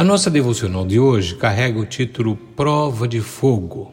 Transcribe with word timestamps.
A 0.00 0.02
nossa 0.02 0.30
devocional 0.30 0.86
de 0.86 0.98
hoje 0.98 1.34
carrega 1.34 1.78
o 1.78 1.84
título 1.84 2.34
Prova 2.34 3.06
de 3.06 3.20
Fogo. 3.20 3.92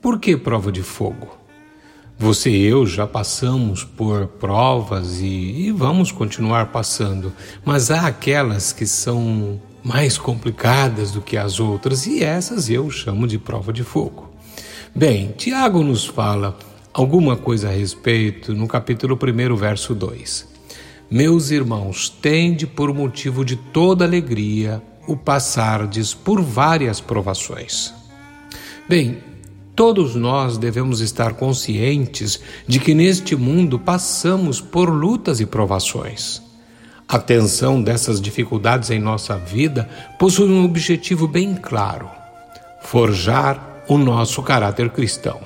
Por 0.00 0.20
que 0.20 0.36
prova 0.36 0.70
de 0.70 0.84
fogo? 0.84 1.36
Você 2.16 2.48
e 2.48 2.64
eu 2.64 2.86
já 2.86 3.08
passamos 3.08 3.82
por 3.82 4.28
provas 4.28 5.18
e, 5.18 5.26
e, 5.26 5.72
vamos 5.72 6.12
continuar 6.12 6.66
passando, 6.66 7.32
mas 7.64 7.90
há 7.90 8.06
aquelas 8.06 8.72
que 8.72 8.86
são 8.86 9.60
mais 9.82 10.16
complicadas 10.16 11.10
do 11.10 11.20
que 11.20 11.36
as 11.36 11.58
outras 11.58 12.06
e 12.06 12.22
essas 12.22 12.70
eu 12.70 12.88
chamo 12.88 13.26
de 13.26 13.36
prova 13.36 13.72
de 13.72 13.82
fogo. 13.82 14.30
Bem, 14.94 15.34
Tiago 15.36 15.82
nos 15.82 16.06
fala 16.06 16.56
alguma 16.94 17.36
coisa 17.36 17.68
a 17.68 17.72
respeito 17.72 18.54
no 18.54 18.68
capítulo 18.68 19.18
1, 19.20 19.56
verso 19.56 19.92
2. 19.92 20.48
Meus 21.10 21.50
irmãos, 21.50 22.08
tende 22.08 22.64
por 22.64 22.94
motivo 22.94 23.44
de 23.44 23.56
toda 23.56 24.04
alegria 24.04 24.80
o 25.06 25.16
passardes 25.16 26.14
por 26.14 26.40
várias 26.40 27.00
provações. 27.00 27.92
Bem, 28.88 29.18
todos 29.74 30.14
nós 30.14 30.58
devemos 30.58 31.00
estar 31.00 31.34
conscientes 31.34 32.40
de 32.66 32.78
que 32.80 32.94
neste 32.94 33.36
mundo 33.36 33.78
passamos 33.78 34.60
por 34.60 34.88
lutas 34.88 35.40
e 35.40 35.46
provações. 35.46 36.42
A 37.08 37.18
tensão 37.18 37.82
dessas 37.82 38.20
dificuldades 38.20 38.90
em 38.90 39.00
nossa 39.00 39.36
vida 39.36 39.88
possui 40.18 40.48
um 40.48 40.64
objetivo 40.64 41.26
bem 41.26 41.54
claro: 41.54 42.08
forjar 42.82 43.84
o 43.88 43.98
nosso 43.98 44.42
caráter 44.42 44.90
cristão. 44.90 45.40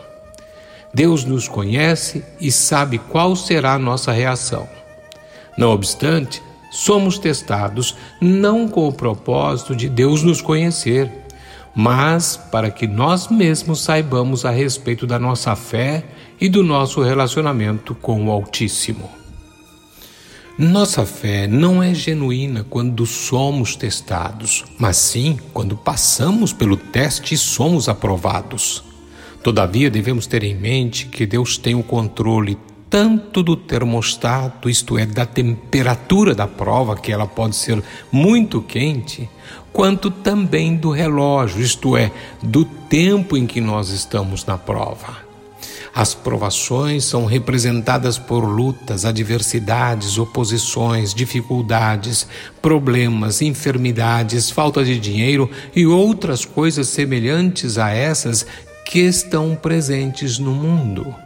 Deus 0.93 1.25
nos 1.25 1.49
conhece 1.49 2.25
e 2.39 2.53
sabe 2.53 2.99
qual 2.99 3.35
será 3.35 3.73
a 3.73 3.79
nossa 3.79 4.13
reação. 4.13 4.69
Não 5.57 5.71
obstante, 5.71 6.43
somos 6.75 7.19
testados 7.19 7.95
não 8.21 8.67
com 8.67 8.89
o 8.89 8.93
propósito 8.93 9.77
de 9.77 9.89
Deus 9.89 10.25
nos 10.25 10.43
conhecer, 10.43 11.09
mas 11.73 12.37
para 12.51 12.69
que 12.69 12.85
nós 12.85 13.29
mesmos 13.29 13.81
saibamos 13.81 14.45
a 14.45 14.51
respeito 14.51 15.07
da 15.07 15.17
nossa 15.17 15.55
fé 15.55 16.05
e 16.41 16.49
do 16.49 16.65
nosso 16.65 17.01
relacionamento 17.01 17.95
com 17.95 18.27
o 18.27 18.31
Altíssimo. 18.31 19.09
Nossa 20.59 21.07
fé 21.07 21.47
não 21.47 21.81
é 21.81 21.95
genuína 21.95 22.67
quando 22.69 23.07
somos 23.07 23.77
testados, 23.77 24.65
mas 24.77 24.97
sim 24.97 25.39
quando 25.53 25.77
passamos 25.77 26.53
pelo 26.53 26.77
teste 26.77 27.35
e 27.35 27.39
somos 27.39 27.89
aprovados. 27.89 28.83
Todavia, 29.45 29.91
devemos 29.91 30.27
ter 30.27 30.43
em 30.43 30.57
mente 30.57 31.07
que 31.07 31.25
Deus 31.25 31.57
tem 31.57 31.77
o 31.77 31.85
controle 31.85 32.59
tanto 32.95 33.43
do 33.43 33.57
termostato, 33.57 34.71
isto 34.71 34.97
é, 34.97 35.05
da 35.05 35.27
temperatura 35.27 36.33
da 36.33 36.47
prova, 36.47 36.95
que 36.95 37.11
ela 37.11 37.27
pode 37.27 37.57
ser 37.57 37.83
muito 38.13 38.63
quente, 38.63 39.29
quanto 39.73 40.13
também 40.13 40.77
do 40.77 40.93
relógio, 40.93 41.61
isto 41.61 41.97
é, 41.97 42.13
do 42.41 42.65
tempo 42.65 43.37
em 43.37 43.49
que 43.49 43.61
nós 43.61 43.89
estamos 43.89 44.45
na 44.45 44.57
prova. 44.57 45.17
As 45.93 46.15
provações 46.15 47.05
são 47.05 47.25
representadas 47.25 48.17
por 48.17 48.45
lutas, 48.45 49.05
adversidades, 49.05 50.17
oposições, 50.17 51.13
dificuldades, 51.13 52.29
problemas, 52.63 53.43
enfermidades, 53.43 54.51
falta 54.51 54.85
de 54.85 55.01
dinheiro 55.01 55.51
e 55.75 55.85
outras 55.85 56.45
coisas 56.45 56.87
semelhantes 56.91 57.77
a 57.77 57.91
essas 57.91 58.47
que 58.87 59.01
estão 59.01 59.57
presentes 59.57 60.39
no 60.39 60.53
mundo. 60.53 61.24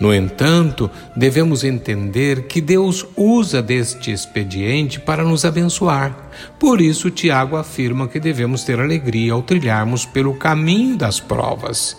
No 0.00 0.12
entanto, 0.12 0.90
devemos 1.14 1.62
entender 1.62 2.46
que 2.46 2.60
Deus 2.60 3.06
usa 3.16 3.62
deste 3.62 4.10
expediente 4.10 4.98
para 4.98 5.22
nos 5.22 5.44
abençoar. 5.44 6.30
Por 6.58 6.80
isso, 6.80 7.10
Tiago 7.10 7.56
afirma 7.56 8.08
que 8.08 8.18
devemos 8.18 8.64
ter 8.64 8.80
alegria 8.80 9.32
ao 9.32 9.42
trilharmos 9.42 10.04
pelo 10.04 10.34
caminho 10.34 10.96
das 10.96 11.20
provas. 11.20 11.96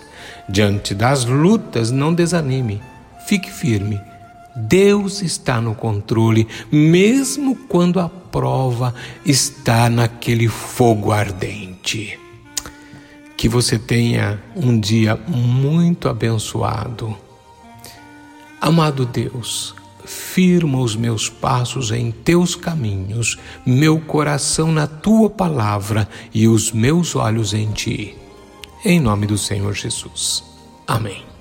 Diante 0.48 0.94
das 0.94 1.26
lutas, 1.26 1.90
não 1.90 2.14
desanime, 2.14 2.82
fique 3.26 3.50
firme. 3.50 4.00
Deus 4.56 5.22
está 5.22 5.60
no 5.60 5.76
controle, 5.76 6.48
mesmo 6.72 7.56
quando 7.68 8.00
a 8.00 8.08
prova 8.08 8.94
está 9.26 9.90
naquele 9.90 10.48
fogo 10.48 11.12
ardente. 11.12 12.18
Que 13.36 13.50
você 13.50 13.78
tenha 13.78 14.40
um 14.56 14.80
dia 14.80 15.20
muito 15.28 16.08
abençoado 16.08 17.25
Amado 18.66 19.06
Deus, 19.06 19.76
firma 20.06 20.80
os 20.80 20.96
meus 20.96 21.30
passos 21.30 21.92
em 21.92 22.10
teus 22.10 22.56
caminhos, 22.56 23.38
meu 23.64 24.00
coração 24.00 24.72
na 24.72 24.88
tua 24.88 25.30
palavra 25.30 26.10
e 26.34 26.48
os 26.48 26.72
meus 26.72 27.16
olhos 27.16 27.54
em 27.54 27.72
ti. 27.72 28.18
Em 28.84 29.00
nome 29.00 29.28
do 29.28 29.38
Senhor 29.38 29.72
Jesus. 29.74 30.44
Amém. 30.88 31.35